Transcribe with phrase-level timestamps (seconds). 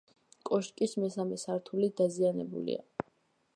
[0.49, 2.83] კოშკის მესამე სართული დაზიანებულია.